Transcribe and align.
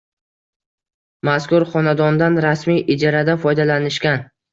Mazkur 1.27 1.65
xonadondan 1.73 2.39
rasmiy 2.45 2.81
ijarada 2.95 3.37
foydalanishgan. 3.45 4.25